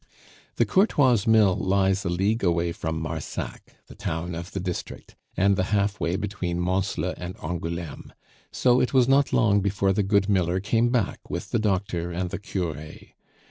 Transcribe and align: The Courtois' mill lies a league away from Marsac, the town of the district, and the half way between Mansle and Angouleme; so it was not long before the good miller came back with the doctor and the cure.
The 0.55 0.65
Courtois' 0.65 1.27
mill 1.27 1.55
lies 1.57 2.03
a 2.03 2.09
league 2.09 2.43
away 2.43 2.71
from 2.71 2.99
Marsac, 2.99 3.75
the 3.85 3.93
town 3.93 4.33
of 4.33 4.51
the 4.51 4.59
district, 4.59 5.15
and 5.37 5.55
the 5.55 5.65
half 5.65 5.99
way 5.99 6.15
between 6.15 6.59
Mansle 6.59 7.13
and 7.17 7.37
Angouleme; 7.37 8.11
so 8.51 8.79
it 8.81 8.95
was 8.95 9.07
not 9.07 9.31
long 9.31 9.61
before 9.61 9.93
the 9.93 10.01
good 10.01 10.27
miller 10.27 10.59
came 10.59 10.89
back 10.89 11.29
with 11.29 11.51
the 11.51 11.59
doctor 11.59 12.09
and 12.09 12.31
the 12.31 12.39
cure. 12.39 12.83